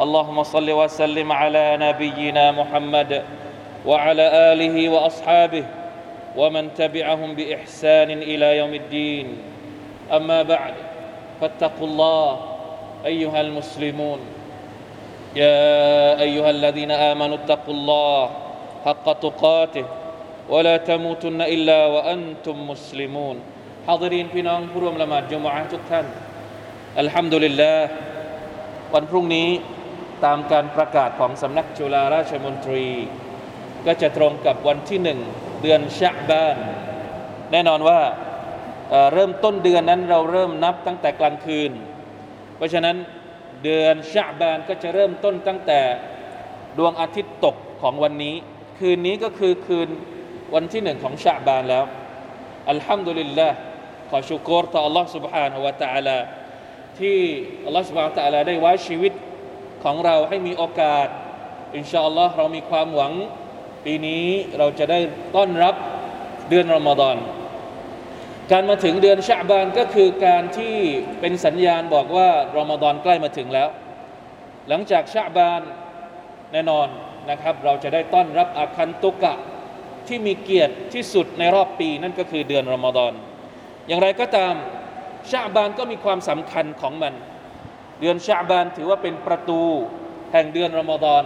[0.00, 3.22] اللهم صل وسلم على نبينا محمد
[3.86, 5.64] وعلى اله واصحابه
[6.36, 9.26] ومن تبعهم باحسان الى يوم الدين
[10.12, 10.74] اما بعد
[11.40, 12.30] فاتقوا الله
[13.06, 14.20] ايها المسلمون
[15.36, 18.30] يا ايها الذين امنوا اتقوا الله
[18.84, 19.84] حق تقاته
[20.48, 23.38] ولا تموتن الا وانتم مسلمون
[23.90, 26.06] ฮาดรีนพี่น้องผู้ร่วมละหมาดจุมอะทุกท่าน
[27.00, 27.86] อัลฮัมดุลิลลาห์
[28.94, 29.48] วันพรุ่งนี้
[30.24, 32.86] ตามการประกาศของสำนักจุฬาราชมนตรี
[33.86, 35.20] ก็จะตรงกับวันที่หนึ่ง
[35.62, 36.56] เดือนชะบาน
[37.52, 38.00] แน่นอนว่า
[38.90, 41.70] เเริ่มต้นเดือนนั้นเราเริ่มนับตั้งแต่กลางคืน
[42.56, 42.96] เพราะฉะนั้น
[43.64, 45.80] เดือนชะบานก็จะเริ่มต้นตั้งแต่
[46.78, 48.34] ดวงอาทิตย์ตกของวันนี้
[48.78, 49.88] คืนนี้ก็คือคืน
[50.54, 51.84] วันที่หนึ่งของชะบานแล้ว
[52.70, 53.56] อัลฮัมดุลิลลาห์
[54.10, 56.18] ขอชุกรต่อ Allah سبحانه และ تعالى
[57.00, 57.18] ที่
[57.68, 59.12] Allah سبحانه และ تعالى ได้ไว้ชีวิต
[59.83, 61.07] ของเราให้มีโอกาส
[61.75, 63.13] อินชาอัลลอฮ์เรามีความหวัง
[63.85, 64.25] ปีนี้
[64.57, 64.99] เราจะได้
[65.35, 65.75] ต้อนรับ
[66.49, 67.17] เดือนรอมฎอน
[68.51, 70.75] การมาถึงเดือนชะบานก็คือการที่
[71.19, 73.69] เป็นสัญญาณบอกว่ารอมฎอนใกล้มาถึงแล้ว
[74.69, 75.61] หลังจากชะบาน
[76.53, 76.87] แน่นอน
[77.29, 79.33] นะครับ เราจะได้ต้อนรับอาคันตุกะ
[80.07, 83.13] ที่มีเกียรติที่สุดในรอบปีนั่นก็คือเดือนรอมฎอน
[83.87, 84.53] อย่างไรก็ตาม
[85.31, 87.13] ชาบานก็มีความสำคัญของมัน
[88.00, 89.62] เดือนชาบานถือว่าเป็นประตู
[90.32, 91.24] แห่งเดือนรอมฎอน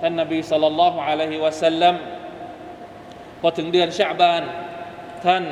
[0.00, 1.94] ท่านนบีสัลลัลลอฮุอะลัยฮิวะสัลลัม
[3.40, 4.42] พอถึงเดือนชาบาน
[5.26, 5.44] ท่าน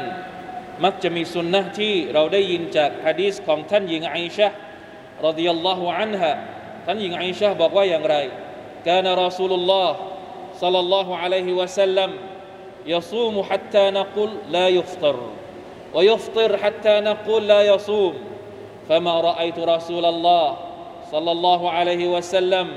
[0.85, 4.49] มักจะมีสุนนะที่เราได้ยินจากฮะดีษของท่านหญิงไอชะ
[5.27, 6.33] รดิยัลลอฮุอันฮะ
[6.87, 8.17] ท่านหญิงไอชะบอกว่าอย่างไร
[8.87, 9.89] كان رسول الله
[10.55, 12.11] صلى الله عليه وسلم
[12.87, 15.17] يصوم حتى نقول لا يفطر
[15.95, 18.15] ويفطر حتى نقول لا يصوم
[18.89, 20.57] فما رأيت رسول الله
[21.13, 22.69] صلى الله عليه وسلم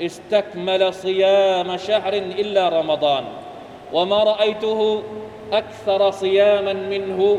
[0.00, 3.24] استكمل صيام شهر إلا رمضان
[3.92, 5.02] وما رأيته
[5.52, 7.38] أكثر صياما منه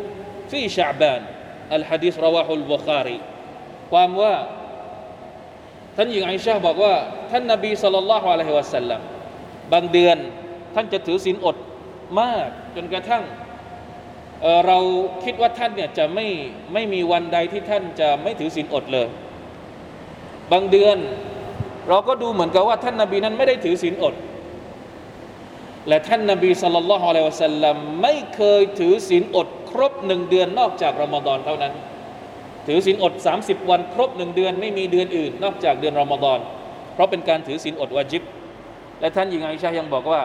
[0.50, 1.22] في شعبان
[1.72, 3.20] الحديث رواه البخاري
[3.92, 4.36] ความว่า
[5.96, 6.96] ท่านหญิงไอชาบอกว่า
[7.32, 9.02] ท่านนบีสัลลัลลอฮุอะลัยฮิวะสัลลัม
[9.74, 10.18] บางเดือน
[10.76, 11.58] ท่านจะถือศีลอด
[12.20, 13.24] มากจนกระทั่ง
[14.67, 14.79] เรา
[15.25, 16.27] คิดว่าท่านเนี่ยจะไม่
[16.73, 19.09] ไม่มีวันใดที่ท่านจะไม่ถือศีลอดเลย
[20.53, 20.97] บางเดือน
[21.89, 24.15] เราก็ดูเหมือนกับว่าท่านนาบีนั้นไม่ได้ถือศีลอด
[25.89, 31.73] และท่านนาบีสุลต่านละฮ์อะลัยวะสัลลัมไม่เคยถือศีลอด ครบหนึ่งเดือนนอกจากรอมฎอนเท่านั้น
[32.67, 36.39] ถือศีลอด 30 วันครบหนึ่งเดือนไม่มีเดือนอื่น นอกจากเดือนรอมฎอน
[36.95, 38.23] เพราะเป็นการถือศีลอดวาจิบ
[39.01, 40.21] และท่านหญิงอิชายังบอกว่า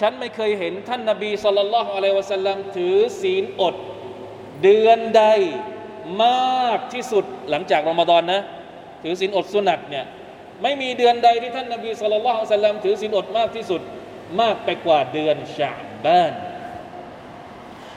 [0.00, 3.74] ฉันไม่เคยเห็นท่านนาบีสุลต่านละฮ์อะลัยวะสัลลัมถือศีลอด
[4.62, 5.24] เดือนใด
[6.24, 8.42] มากที่สุดหลังจากรอมฎอนนะ
[9.02, 10.04] ถือศีลอดสุนัตเนี่ย
[10.62, 13.80] ไม่มีเดือนใดที่ท่านนาบีสุลต่านละฮ์อะลัยถือศีลอดมากที่สุด
[14.40, 15.72] มากไปกว่าเดือนชา
[16.04, 16.32] บาน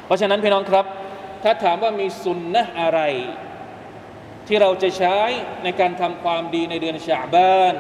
[0.06, 0.86] เพราะฉะนั้นพี่น้องครับ
[1.44, 3.02] ถ้าถามว่ามีสุนนะอะไร
[4.48, 5.20] ที่เราจะใช้
[5.64, 7.74] ในการทำความดีในเดือนชาบาน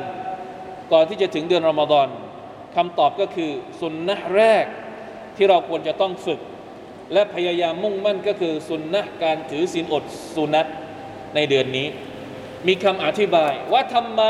[0.91, 2.07] ก่อนที่จะถึงเดือนรอมฎอน
[2.75, 4.65] คำตอบก็คือสุนนะแรก
[5.35, 6.39] ที่เราควรจะต้องฝึก
[7.13, 10.03] และพยายามมุ่งมั่นก็คือสุนนะการถือศีลอด
[10.35, 10.67] สุนัต
[11.35, 11.87] ในเดือนนี้
[12.67, 14.21] มีคำอธิบายว่าทำไม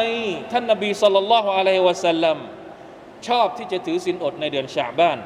[0.52, 2.38] ท่านนบีสุลต่านละฮ์อะลัยฮิวะสัลลัม
[3.28, 5.18] ชอบที่จะถือศีลอดในเดือนชาบาน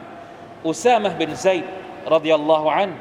[0.68, 1.72] อุซามะบินไซด์
[2.14, 2.92] รดิยัลลอฮุอัน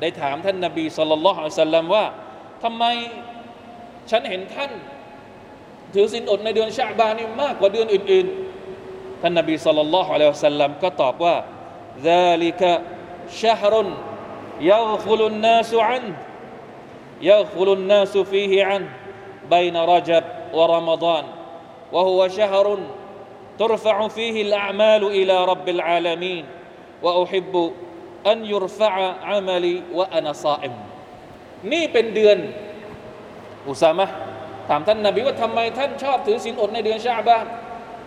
[0.00, 2.04] ได้ถามท่านนบีสุลต่านละฮ์อะลัยฮิวะสัลลัมว่า
[2.62, 2.84] ทำไม
[4.10, 4.70] ฉันเห็นท่าน
[5.94, 8.41] ถือศีลอดในเดือนชาบานนี่มากกว่าเดือนอื่นๆ
[9.21, 11.35] ท่านนบีสัลลัลลอฮุอะลัยฮิวะสัลลัมก็ตอบว่า
[12.03, 12.61] ذلك
[13.41, 13.73] شهر
[14.61, 16.15] يغفل الناس عنه
[17.21, 18.89] يغفل الناس فيه عنه
[19.49, 20.23] بين رجب
[20.53, 21.25] ورمضان
[21.91, 22.67] وهو شهر
[23.59, 26.45] ترفع فيه الأعمال إلى رب العالمين
[27.03, 27.71] وأحب
[28.27, 30.73] أن يرفع عملي وأنا صائم
[31.71, 32.37] นี่เป็นเดือน
[33.69, 34.05] อุซามะ
[34.69, 37.45] ถามท่านนบีว่าทำไมท่านชอบถือศีลอดในเดือนชาบาน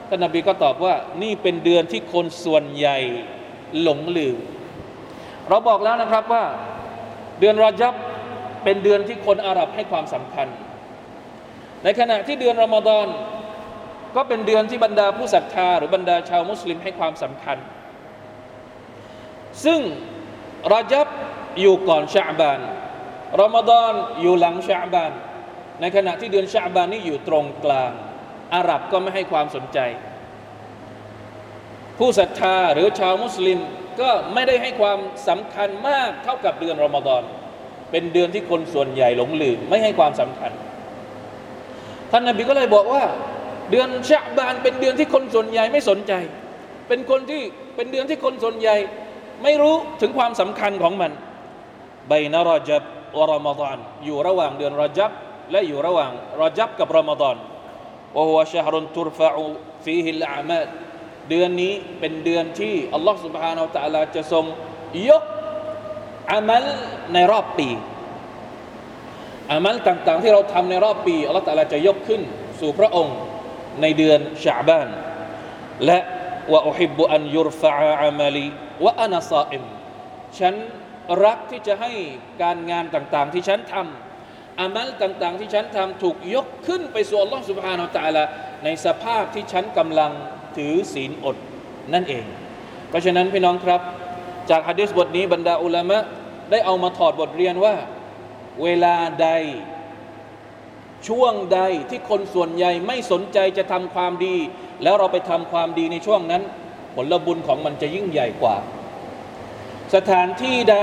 [0.10, 2.98] ท่านนบีก็ตอบว่านี่เป็นเดือนที่คนส่วนใหญ่
[3.82, 4.38] หลงลืม
[5.50, 6.44] เราบอกแล้วนะครับว่า
[7.40, 7.94] เดือนรอจับ
[8.64, 10.48] เป็นเดือนที่คนอาหรับให้ความสำคัญ
[11.84, 13.08] ในขณะที่เดือนรอมฎอน
[14.16, 17.58] ก็เป็นเดือนที่บรรดาผู้ศรัทธาหรือบรรดาชาวมุสลิมให้ความสำคัญ
[19.66, 19.80] ซึ่ง
[20.72, 21.08] รอจับ
[21.60, 22.60] อยู่ก่อนชาบาน
[23.42, 25.12] รอมฎอนอยู่หลังชาบาน
[25.82, 27.92] ในขณะที่เดือนชาบานนี่อยู่ตรงกลาง
[28.54, 29.80] อาหรับก็ไม่ให้ความสนใจ
[31.98, 33.60] ผู้ศรัทธาหรือชาวมุสลิม
[34.02, 37.24] ก็ไม่ได้ให้ความสำคัญมากเท่ากับเดือนรอมฎอน
[37.92, 40.52] เป็นเดือนที่คนส่วนใหญ่หลงลืมไม่ให้ความสำคัญ
[42.12, 43.04] ท่านนบีก็เลยบอกว่า
[43.72, 46.14] เดือนชาบานเป็นเดือนที่คนส่วนใหญ่ไม่สนใจ
[46.88, 47.42] เป็นคนที่
[47.76, 48.76] เป็นเดือนที่คนส่วนใหญ่
[49.44, 51.12] ไม่รู้ถึงความสำคัญของมัน
[52.08, 52.84] ใบนารจับ
[53.18, 55.12] วรอมฎอนอยู่ระหว่างเดือนรจับ
[55.52, 57.36] และอยู่ระหว่างรจับกับรอมฎอน
[58.17, 59.45] วะฮุวะชะฮรุนตุรฟะอู
[59.85, 60.69] ฟีฮิลอามัล
[61.31, 64.45] เดือนนี้เป็นเดือนที่อัลลอฮฺ سبحانه และ تعالى จะทรง
[65.09, 65.23] ยก
[66.33, 66.65] อามัล
[67.15, 67.69] ในรอบปี
[69.53, 72.23] อามัลต่างๆ ที่เราทำในรอบปีอัลลอฮฺ تعالى จะยกขึ้น
[72.61, 73.17] สู่พระองค์
[73.81, 74.89] ในเดือนชาบาน
[75.87, 75.99] และ
[76.53, 78.47] ว่าอุฮิบุอันยุรฟะอามัลี
[78.85, 79.63] วะอานาซาอิม
[80.39, 80.55] ฉัน
[81.25, 81.93] รักที่จะให้
[82.43, 84.04] การงานต่างๆ ที่ฉันทำ
[84.60, 88.24] อามัลต่าง ๆ ที่ฉันทำถูกยกขึ้นไปสู่อัลลอฮฺสุบฮานาอัลตะละ
[88.64, 90.12] ในสภาพที่ฉันกำลัง
[90.58, 91.38] ถือศีลอด
[91.94, 92.26] นั่นเอง
[92.90, 93.82] เพราะฉะนั้นพี่น้องครับ
[94.50, 95.98] จากฮะดีษบทนี้บรรดาอุลามะ
[96.52, 97.76] ได้เอามาถอดบทเรียนว่า
[98.64, 99.30] เวลาใด
[101.08, 104.36] ช่วงใดที่คนส่วนใหญ่ไม่สนใจจะทำความดี
[104.84, 106.42] แล้วเราไปทำความดีในช่วงนั้น
[106.96, 108.58] ผลบุญของมันจะยิ่งใหญ่กว่า
[109.96, 110.78] สถานที่ใด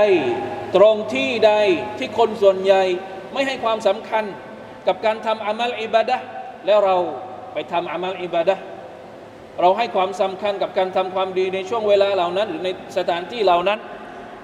[0.75, 1.53] ตรงที่ใด
[1.97, 2.83] ที่คนส่วนใหญ่
[3.33, 4.23] ไม่ให้ความสำคัญ
[4.87, 6.17] กับการทำอามัลอิบาดะ
[6.65, 6.95] แล้วเรา
[7.53, 8.55] ไปทำอามัลอิบาดะ
[9.61, 13.79] เราให้ความสำคัญกับการทำความดีในช่วงเวลาเหล่านั้น หรือในสถานที่เหล่านั้น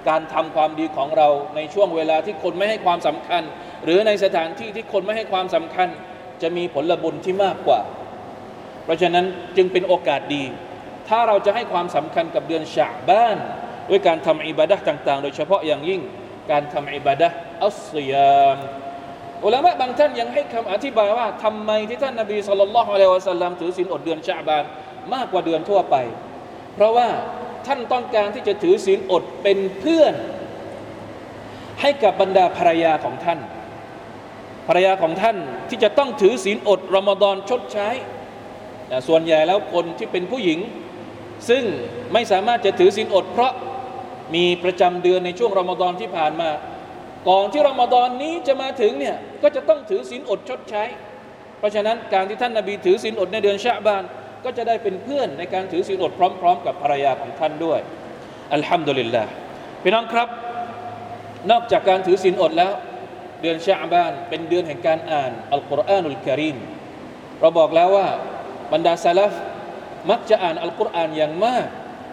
[0.10, 3.44] การทำความดีของเราในช่วงเวลาที่คนไม่ให้ความสำคัญ
[3.86, 5.88] หรือในสถานที่ที่คนไม่ให้ความสำคัญ
[6.42, 7.80] จะมีผลบุญที่มากกว่า
[8.84, 9.26] เพราะฉะนั้น
[9.58, 10.44] จึงเป็นโอกาสดี
[11.08, 13.38] ถ้าเราจะให้ความสำคัญกับเดือนชาบ้าน
[13.90, 16.02] ด้วยการทำอิบาดะต่าง ๆ โดยเฉพาะอย่างยิ่ง
[16.52, 17.30] การทำอิบาดะ
[17.66, 18.58] อัสยาม
[19.46, 24.64] อุลามะบางท่านยังให้คำอธิบายว่าทำไมที่ท่านนบีสุลต่านละฮ์อะลัยวะสัลลัมถือศีลอดเดือนชาบาน
[25.14, 25.96] มากกว่าเดือนทั่วไป
[26.76, 27.08] เพราะว่า
[27.68, 30.14] ท่านต้องการที่จะถือศีลอดเป็นเพื่อน
[31.82, 33.40] ให้กับบรรดาภรรยาของท่าน
[34.68, 35.38] ภรรยาของท่าน
[35.70, 37.90] ที่จะต้องถือศีลอดรอมฎอนชดใช้
[39.08, 40.60] ส่วนใหญ่แล้วคนที่เป็นผู้หญิง
[41.50, 41.64] ซึ่ง
[42.14, 43.54] ไม่สามารถจะถือศีลอด เพราะ
[44.36, 46.50] มีประจำเดือนในช่วงรอมฎอนที่ผ่านมา
[47.28, 50.84] ก่อนที่รอมฎอนนี้จะมาถึงเนี่ยก็จะต้องถือศีลอดชดใช้
[51.60, 54.04] เพราะฉะนั้นการที่ท่านนาบีถือศีลอดในเดือนชาบาน
[54.46, 57.80] ก็จะได้เป็นเพื่อนในการถือศีลอดพร้อม ๆ กับภรรยาของท่านด้วย
[58.54, 59.32] อัลฮัมดุลิลลาห์
[59.84, 60.28] พี่น้องครับ
[61.52, 62.72] นอกจากการถือศีลอดแล้ว
[63.42, 66.58] เดือนชาบานเป็นเดือนแห่งการอ่านอัลกุรอานุลกิริม
[67.40, 68.08] เราบอกแล้วว่า
[68.74, 69.34] บรรดาซาลฟ
[70.10, 71.66] มักจะอ่านอัลกุรอานอย่างมาก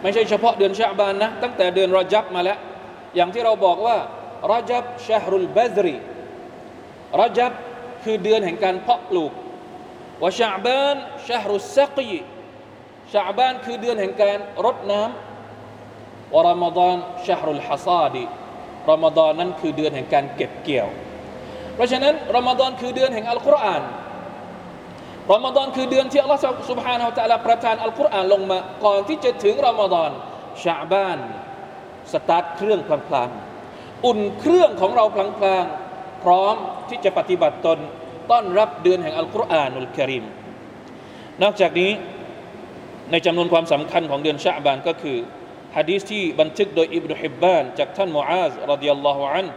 [0.03, 2.59] ไม่ใช่เฉพาะเดือนชาบานนะตั้งแต่เดือนรอจับมาแล้ว
[3.17, 3.97] อย่างที่เราบอกว่า
[4.53, 5.97] รจับชาฮุลบาซรี
[7.23, 7.53] รจับ
[8.05, 9.33] คือเดือนแห่งการเพาะปลูก
[10.25, 10.97] วะชาบาน
[11.29, 12.21] ชาฮรุสซักยี
[13.13, 16.97] ชาบานคือเดือนแห่งการรดน้ำورمضان
[17.27, 18.25] شهر الحصاد
[18.91, 20.89] รอมฎอนนั้นคือเดือนแห่งการเก็บเกี่ยว
[21.75, 23.83] เพราะฉะนั้นรอมฎอนคือเดือนแห่งอัลกุรอาน
[25.35, 26.41] รอมฎอนคือเดือนที่อัลลอฮฺ
[26.71, 30.11] سبحانه وتعالىประทานอัลกุรอานลงมา ก่อนที่จะถึงรอมฎอน
[30.65, 31.19] ชาบาน
[32.13, 33.56] สตาร์ทเครื่องพลางๆ
[34.06, 36.56] อุ่นเครื่องของเราพลางๆพร้อม
[36.90, 37.80] ที่จะปฏิบัติตน
[38.32, 40.26] ต้อนรับเดือนแห่งอัลกุรอานุลกิริม
[41.42, 41.92] นอกจากนี้
[43.12, 45.18] ในจำนวนความสำคัญของเดือนชาบานก็คือ
[45.78, 49.48] ฮะดีษที่บันทึกโดยอิบนุฮิบบานจากท่านมูอาซรดิยัลลอฮุอัน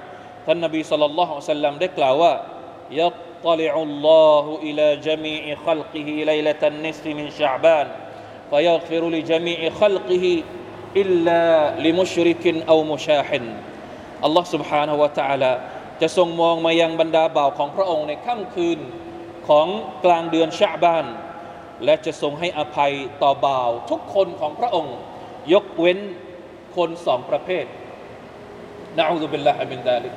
[0.46, 2.32] ท่านนบีสัลลัลลอฮุอะสัลลัมได้กล่าวว่า
[2.90, 7.86] يطلع الله إلى جميع خلقه ليلة النصف من شعبان
[8.50, 10.42] فيغفر لجميع خلقه
[10.96, 11.42] إلا
[11.80, 13.44] لمشرك أو مشاحن
[14.26, 15.52] الله سبحانه وتعالى
[16.02, 18.78] จะทรงมองมายังบรรดาบ่าวของพระองค์ในค่ำคืน
[19.48, 19.66] ของ
[20.04, 21.06] กลางเดือนชาบาน
[21.84, 24.96] และจะทรงให้อภัยต่อบ่าวทุกคนของพระองค์
[25.52, 25.98] ยกเว้น
[26.76, 27.64] คนสองประเภท
[28.98, 30.12] นะอูซุบิลลาฮิมินดาลิก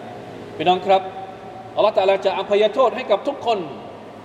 [0.57, 1.01] พี่น้องครับ
[1.75, 3.60] อัลลอฮฺตะลาจะอภัยโทษให้กับทุกคน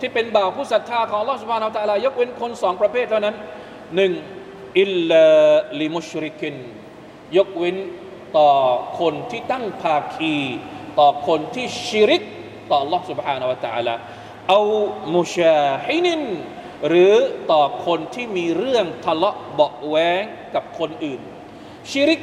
[0.00, 3.34] ที่เป็นบ่าวผู้ศรัทธาของอัลลอฮฺสุบฮานาอัลตะลายกเว้นคนสองประเภทเท่านั้น
[3.96, 4.12] หนึ่ง
[4.80, 5.26] อิลลา
[5.80, 6.54] ลิมุชริกิน
[7.38, 7.76] ยกเว้น
[8.38, 8.52] ต่อ
[9.00, 10.36] คนที่ตั้งภาคี
[10.98, 12.22] ต่อคนที่ชิริก
[12.70, 13.94] ต่อ Allah سبحانه และ تعالى
[14.48, 14.60] เอา
[15.14, 16.22] มุชาฮินิน
[16.88, 17.14] หรือ
[17.52, 20.22] ต่อคนที่มีเรื่องทะเลาะเบาแว้ง
[20.54, 21.20] กับคนอื่น
[21.90, 22.20] ชิริก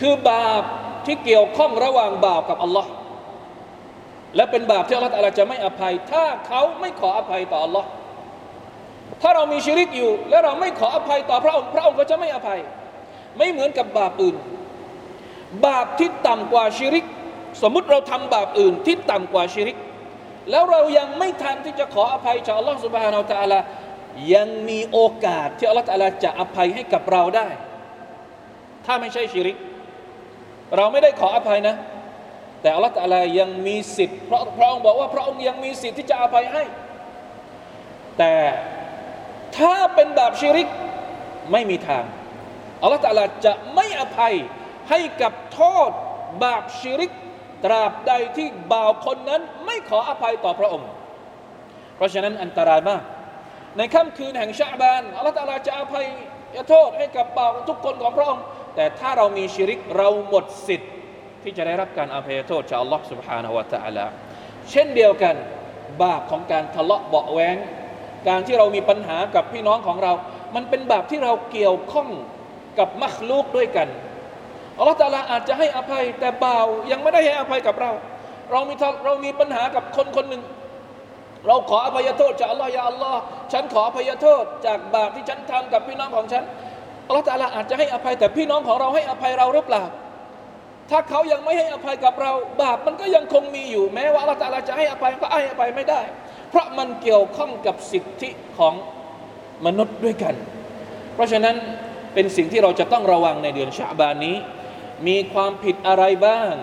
[0.00, 0.62] คือบาป
[1.06, 2.86] ที่เกี่ยวข้องระหว่างบ่าวกับ Allah
[4.36, 7.84] และเป็นบาปที่ Allah จะไม่อภัย ถ้าเขาไม่ขออภัยต่อ Allah
[9.22, 12.60] ถ้าเรามีชิริกอยู่ และเราไม่ขออภัยต่อพระองค์พระองค์ก็จะไม่อภัย
[13.38, 14.36] ไม่เหมือนกับบาปอื่น
[15.65, 17.05] บาปที่ต่ำกว่าชิริก
[17.61, 19.77] สมมุติเราทำบาปอื่นที่ต่ำกว่าชิริก
[20.49, 23.59] แล้วเรายังไม่ทันที่จะขออภัยจากอัลลอฮฺสุบฮานาอัลตะอาลา
[24.33, 27.47] ยังมีโอกาสที่อัลลอฮฺตะลาจะอภัยให้กับเราได้
[28.85, 29.57] ถ้าไม่ใช่ชิริก
[30.75, 31.75] เราไม่ได้ขออภัยนะ
[32.61, 36.63] แต่อัลลอฮฺตะลายังมีสิทธิ์เพราะพระองค์บอกว่าพระองค์ยังมีสิทธิ์ที่จะอภัยให้
[38.17, 38.35] แต่
[39.57, 40.67] ถ้าเป็นบาปชิริก
[41.51, 42.03] ไม่มีทาง
[42.81, 44.33] อัลลอฮฺตะลาจะไม่อภัย
[44.90, 45.90] ให้กับโทษ
[46.42, 47.12] บาปชิริก
[47.64, 50.88] ตราบใดที่บ่าวคนนั้นไม่ขออภัยต่อพระองค์
[51.96, 53.02] เพราะฉะนั้นอันตรายมาก
[53.76, 56.06] ในค่ำคืนแห่งชาบานอัลลอฮฺตะอาลาจะอภัย
[56.68, 60.92] โทษให้กับบ่าวทุกคนของพระองค์ แต่ถ้าเรามีชิริกเราหมดสิทธิ์
[61.42, 64.06] ที่จะได้รับการอภัยโทษจากอัลลอฮ์ سبحانه และ تعالى
[64.70, 65.34] เช่นเดียวกัน
[66.02, 67.56] บาปของการทะเลาะเบาแวง
[68.28, 70.12] การที่เรามีปัญหากับพี่น้องของเรา
[70.54, 72.08] มันเป็นบาปที่เราเกี่ยวข้อง
[72.78, 73.88] กับมัคลูกด้วยกัน
[74.77, 77.91] อัลลอฮฺตาลาอาจจะให้อภัย แต่บ่าวยังไม่ได้ให้อภัยกับเรา
[78.51, 78.75] เรามี
[79.05, 80.41] เรามีปัญหากับคนคนหนึ่ง
[81.47, 83.19] เราขออภัยโทษจากอัลลอฮ์ยาอัลลอฮ์
[83.51, 86.43] ฉันขออภัยโทษจากบาปที่ฉันทำกับพี่น้องของฉัน
[87.07, 89.83] อัลลอฮฺตาลาอาจจะให้อภัยแต่พี่น้องของเราให้อภัยเราหรือเปล่า
[90.89, 96.01] ถ้าเขายังไม่ให้อภัยกับเรา บาปมันก็ยังคงมีอยู่แม้ว่าอัลลอฮฺตาลาจะให้อภัยก็ให้อภัยไม่ได้
[96.49, 98.73] เพราะมันเกี่ยวข้องกับสิทธิของ
[99.65, 100.33] มนุษย์ด้วยกัน
[101.15, 101.55] เพราะฉะนั้น
[102.13, 104.35] เป็นสิ่งที่เราจะต้องระวังในเดือนชาบานนี้
[105.07, 106.53] มีความผิดอะไรบ้าง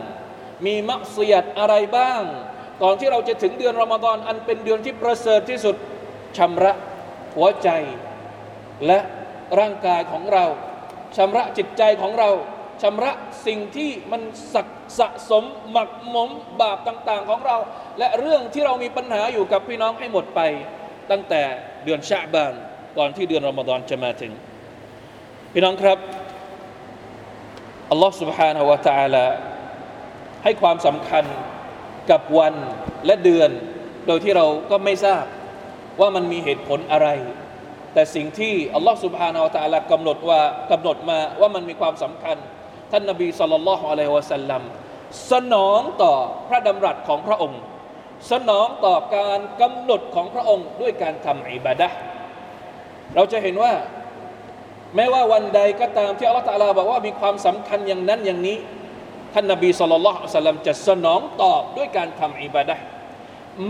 [0.66, 2.22] มีมักเสียดอะไรบ้าง
[2.82, 5.76] ก่อนที่เราจะถึงเดือนรอมฎอนอันเป็นเดือนที่ประเสริฐที่สุด
[6.38, 6.72] ชำระ
[7.36, 7.68] หัวใจ
[8.86, 8.98] และ
[9.58, 10.44] ร่างกายของเรา
[11.16, 12.30] ชำระจิตใจของเรา
[12.82, 13.12] ชำระ
[13.46, 14.22] สิ่งที่มัน
[14.54, 14.68] สัก
[14.98, 16.30] สะสมหมักหมม
[16.60, 17.56] บาปต่างๆของเรา
[17.98, 20.40] และเรื่องที่เรามีปัญหาอยู่กับพี่น้องให้หมดไป
[21.10, 21.42] ตั้งแต่
[21.84, 22.54] เดือนชาบาน
[22.98, 24.32] ก่อนที่เดือนรอมฎอนจะมาถึง
[25.52, 25.98] พี่น้องครับ
[27.91, 29.25] อัลลอฮ์ سبحانه และ تعالى
[30.43, 31.25] ให้ความสำคัญ
[32.11, 32.55] กับวัน
[33.05, 33.49] และเดือน
[34.07, 35.23] โดยที่เราก็ไม่ทราบ
[35.99, 37.07] ว่ามันมีเหตุผลอะไร
[37.93, 42.37] แต่สิ่งที่อัลลอฮ์ سبحانه และ تعالى กำหนดว่ากำหนดมาว่ามันมีความสำคัญ
[42.91, 44.61] ท่านนบีสุลต่านละฮ์อะลัยฮิวะสัลลัม
[45.31, 46.13] สนองต่อ
[46.47, 47.61] พระดำรัสของพระองค์
[48.31, 51.87] สนองต่อการกำหนดของพระองค์ด้วยการทำอิบาดะ
[53.15, 53.71] เราจะเห็นว่า
[54.96, 58.56] แม้ว่าวันใดก็ตามที่อัลลอฮฺตะลาบอกว่ามีความสำคัญอย่างนั้นอย่างนี้
[59.34, 62.76] ท่านนบีสุลต่านสัลลัมจะสนองตอบด้วยการทำอิบาดะ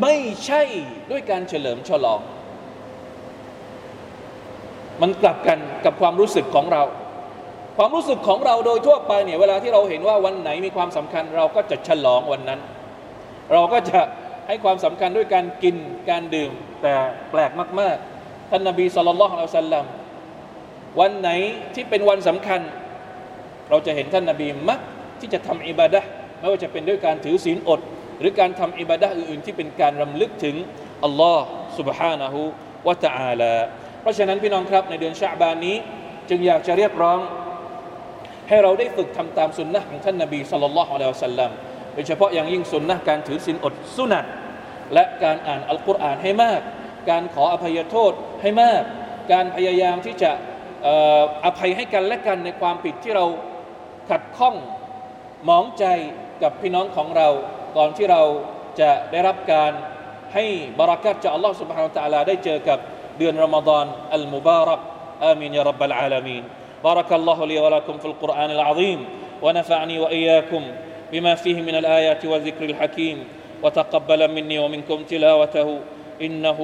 [0.00, 0.62] ไม่ใช่
[1.10, 2.20] ด้วยการเฉลิมฉลอง
[5.02, 6.82] มันกลับกันกับความรู้สึกของเรา
[7.76, 12.60] ความรู้สึกของเราโดยทั่วไปเนี่ยเวลาที่เราเห็นว่าวันไหนมีความสำคัญ เราก็จะฉลองวันนั้น
[13.52, 14.00] เราก็จะ
[14.48, 15.76] ให้ความสำคัญด้วยการกิน
[16.10, 16.50] การดื่ม
[16.82, 16.94] แต่
[17.30, 17.50] แปลก
[17.80, 19.84] มาก ๆ ท่านนบีสุลต่านสัลลัม
[20.99, 21.29] วันไหน
[21.75, 22.61] ที่เป็นวันสำคัญ
[23.69, 24.79] เราจะเห็นท่านนบีมัก
[25.19, 26.01] ที่จะทำอิบาดะ
[26.39, 27.79] ไม่ว่าจะเป็นด้วยการถือศีลอด
[28.19, 30.55] หรือการทำอิบาดะอื่นๆ ที่เป็นการรำลึกถึง
[31.03, 31.45] อัลลอฮ์
[31.77, 32.35] سبحانه
[32.85, 33.53] และ تعالى
[34.01, 35.75] เพราะฉะนั้นพี่น้องครับในเดือนชาบานนี้
[36.29, 37.19] จึงอยากจะเรียกร้อง
[38.49, 41.51] ให้เราได้ฝึกทำตามสุนนะของท่านนบีสุลต่านละฮ์อะลัยฮิสัลลัม
[41.93, 44.25] โดยเฉพาะอย่างยิ่งสุนนะการถือศีลอดสุนัต
[44.93, 46.61] และการอ่านอัลกุรอานให้มาก
[47.09, 48.83] การขออภัยโทษให้มาก
[49.31, 50.31] การพยายามที่จะ
[51.45, 53.25] อภัยให้กันและกันในความผิดที่เรา
[54.09, 54.55] ขัดข้อง
[55.45, 55.85] หมองใจ
[56.43, 57.29] กับพี่น้องของเรา
[57.77, 58.21] ก่อนที่เรา
[58.79, 59.71] จะได้รับการ
[60.33, 60.45] ให้
[60.79, 62.79] บารักัตจากอัลลอฮฺ سبحانه และ تعالى ได้เจอกับ
[63.17, 64.79] เดือนรอมฎอนอัลมุบารัก
[65.25, 66.43] อามีนยารับบลอาลามีน
[66.85, 68.99] بارك الله لي ولكم في القرآن العظيم
[69.41, 70.63] ونفعني وإياكم
[71.11, 73.17] بما فيه من الآيات والذكر الحكيم
[73.63, 75.79] وتقبل مني ومنكم تلاوته
[76.21, 76.59] إنه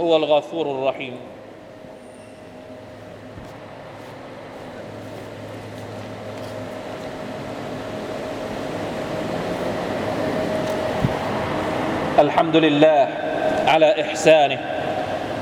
[0.00, 1.14] هو الغفور الرحيم
[12.21, 13.07] الحمد لله
[13.65, 14.59] على إحسانه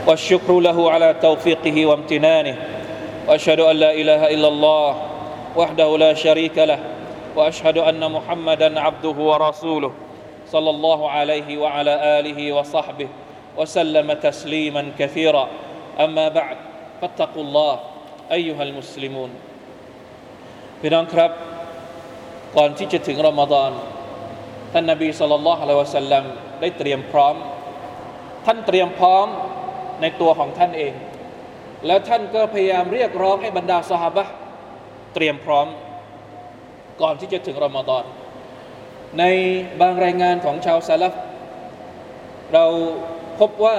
[0.07, 2.55] والشكر له على توفيقه وامتنانه
[3.27, 4.89] وأشهد أن لا إله إلا الله
[5.55, 6.79] وحده لا شريك له
[7.35, 9.91] وأشهد أن محمدا عبده ورسوله
[10.47, 13.07] صلى الله عليه وعلى آله وصحبه
[13.57, 15.47] وسلم تسليما كثيرا.
[15.99, 16.57] أما بعد
[17.01, 17.79] فاتقوا الله
[18.31, 19.29] أيها المسلمون.
[20.81, 21.31] في نانكرب
[22.55, 23.73] قال تيجي رمضان
[24.75, 26.23] النبي صلى الله عليه وسلم
[26.61, 27.35] ได้เตรียมพร้อม
[28.45, 29.27] ท่านเตรียมพร้อม
[30.01, 30.93] ในตัวของท่านเอง
[31.85, 34.25] แล้วท่านก็พยายามเรียกร้องให้บรรดาสหบะ
[35.13, 35.67] เตรียมพร้อม
[37.01, 38.03] ก่อนที่จะถึงรอมฎอน
[39.19, 39.23] ใน
[39.81, 41.13] บางรายงานของชาวซาลฟ
[42.53, 42.65] เรา
[43.39, 43.77] พบว่า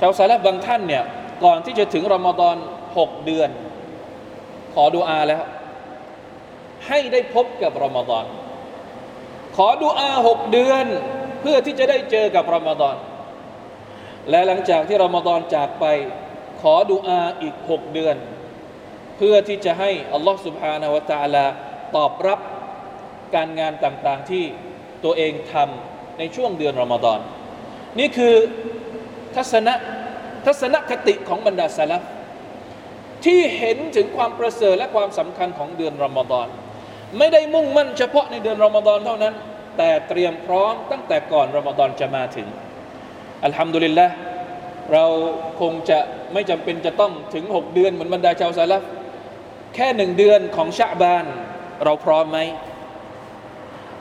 [0.00, 1.04] ชาวซาลฟบางท่านเนี่ย
[1.44, 2.56] ก่อนที่จะถึงรอมฎอน
[2.98, 3.50] หกเดือน
[4.74, 5.42] ขอดุอาแล้ว
[6.86, 8.24] ให้ได้พบกับรอมฎอน
[9.56, 10.86] ขอดุอาหกเดือน
[11.40, 12.96] เพื่อที่จะได้เจอกับรอมฎอน
[14.30, 15.84] และหลังจากที่รอมฎอนจากไป
[16.60, 18.16] ขอดุอาอีกหกเดือน
[19.16, 21.46] เพื่อที่จะให้อัลลอฮฺสุบฮานาวะตาลา
[21.96, 22.40] ตอบรับ
[23.34, 24.44] การงานต่างๆที่
[25.04, 27.20] ตัวเองทำในช่วงเดือนรอมฎอน
[27.98, 28.34] นี่คือ
[29.36, 29.74] ทัศนะ
[30.46, 32.02] ทัศนคติของบรรดาสลับ
[33.24, 36.46] ที่เห็นถึงความประเสริฐและความสำคัญของเดือนรอมฎอน
[37.18, 39.34] ไม่ได้มุ่งมั่นเฉพาะในเดือนรอมฎอนเท่านั้น
[39.78, 42.48] แต่เตรียมพร้อมตั้งแต่ก่อนรอมฎอนจะมาถึง
[43.44, 44.06] อัลฮัมดุลิลละ
[44.92, 45.04] เรา
[45.60, 45.98] คงจะ
[46.32, 48.82] ไม่จำเป็นจะต้องถึง 6 เดือนเหมือนบรรดาชาวซาลฟ
[49.74, 51.24] แค่หนึ่งเดือนของชาบาน
[51.84, 52.38] เราพร้อมไหม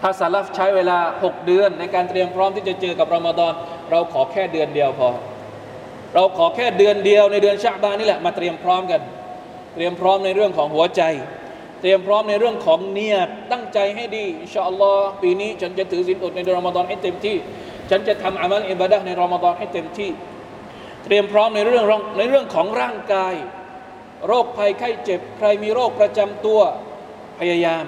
[0.01, 3.53] ถ้าซาลฟใช้เวลา 6 เดือนในการเตรียมพร้อมที่จะเจอกับรอมฎอน
[3.91, 5.10] เราขอแค่เดือนเดียวพอ
[6.15, 9.01] เราขอแค่เดือนเดียวในเดือนชาบานนี่แหละมาเตรียมพร้อมกัน
[9.74, 11.01] เตรียมพร้อมในเรื่องของหัวใจ
[11.81, 17.38] เตรียมพร้อมในเรื่องของเนียดตั้งใจให้ดีอินชาอัลลอฮ์ปีนี้ฉันจะถือศีลอดในเดือนรอมฎอนให้เต็มที่
[17.89, 20.12] ฉันจะทำอามัลอิบาดะในรอมฎอนให้เต็มที่
[21.03, 21.84] เตรียมพร้อมในเรื่อง
[22.17, 23.34] ในเรื่องของร่างกาย
[24.27, 26.60] โรคภัยไข้เจ็บ ใครมีโรคประจำตัว
[27.39, 27.86] พยายาม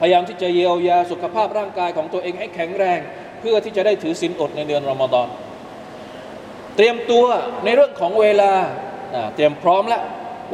[0.00, 3.00] พยายามที่จะเยียวยาสุขภาพร่างกายของตัวเองให้แข็งแรง
[3.40, 5.28] เพื่อที่จะได้ถือศีลอดในเดือนรอมฎอน
[6.76, 7.24] เตรียมตัว
[7.64, 8.52] ในเรื่องของเวลา
[9.34, 10.02] เตรียมพร้อมแล้ว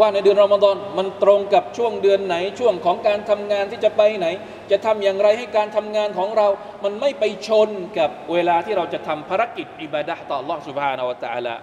[0.01, 4.27] ว่าในเดือนรอมฎอนมันตรงกับช่วงเดือนไหนช่วงของการทำงานที่จะไปไหน
[4.71, 6.49] จะทำอย่างไรให้การทำงานของเรา
[6.85, 11.55] มันไม่ไปชนกับเวลาที่เราจะทำภารกิจอิบาดะต่อลอสุบฮานาวตาละ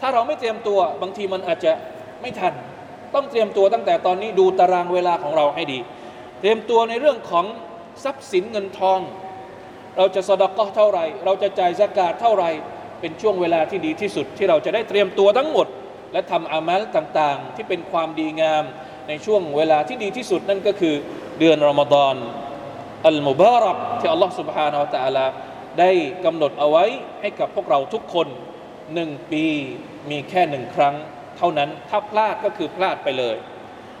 [0.00, 1.72] ถ้าเราไม่เตรียมตัวบางทีมันอาจจะ
[2.20, 2.54] ไม่ทัน
[3.14, 5.78] ต้องเตรียมตัวตั้งแต่ตอนนี้ดูตารางเวลาของเราให้ดี
[6.40, 7.46] เตรียมตัวในเรื่องของ
[8.04, 9.00] ทรัพย์สินเงินทอง
[9.96, 12.50] เราจะสดกเท่าไหร่ เราจะจ่ายสกาดเท่าไหร่
[13.00, 15.66] เป็นช่วงเวลาที่ดีที่สุดที่เราจะได้เตรียมตัวทั้งหมด
[16.13, 18.63] และทำอามัลต่างๆ ที่เป็นความดีงาม
[19.07, 20.95] ในช่วงเวลาที่ดีที่สุดนั่นก็คือ
[21.39, 22.15] เดือนรอมฎอน
[23.07, 25.25] อัลมุบารักที่อัลลอฮฺ سبحانه และ تعالى
[25.79, 25.91] ได้
[26.25, 26.85] กำหนดเอาไว้
[27.21, 28.27] ให้กับพวกเราทุกคน
[28.93, 29.45] หนึ่งปี
[30.09, 30.95] มีแค่หนึ่งครั้ง
[31.37, 33.37] เท่านั้นถ้าพลาดก็คือพลาดไปเลย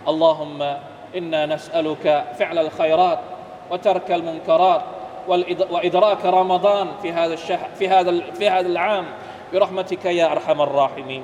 [0.07, 0.69] อัลลอฮุมะ
[1.17, 3.19] อินนานัสอัลุกะฟิอัลขัยรัต
[3.71, 4.81] وترك المنكرات
[5.73, 9.05] وإدراك رمضان في هذا الشهر في هذا في هذا العام
[9.53, 11.23] برحمتك يا أرحم الراحمين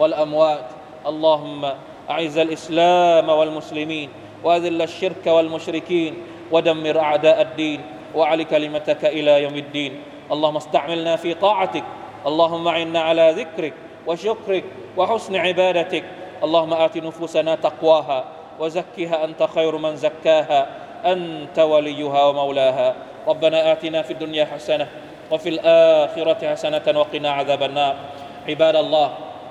[0.00, 0.64] والأموات.
[1.06, 1.62] اللهم
[2.10, 4.08] أعز الإسلام والمسلمين
[4.44, 6.14] وأذل الشرك والمشركين
[6.50, 7.80] ودمر أعداء الدين
[8.14, 9.92] وعلى كلمتك إلى يوم الدين.
[10.32, 11.84] اللهم استعملنا في طاعتك.
[12.26, 13.74] اللهم أعنا على ذكرك
[14.06, 14.64] وشكرك
[14.96, 16.04] وحسن عبادتك.
[16.44, 18.24] اللهم آت نفوسنا تقواها
[18.60, 20.66] وزكها أنت خير من زكاها.
[21.04, 22.94] أنت وليها ومولاها.
[23.28, 24.88] ربنا آتنا في الدنيا حسنة
[25.30, 27.96] وفي الآخرة حسنة وقنا عذاب النار.
[28.48, 29.08] عباد الله